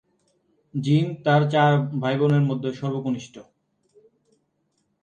[0.73, 3.35] জিন তার চার ভাইবোনের মধ্যে সর্বকনিষ্ঠ।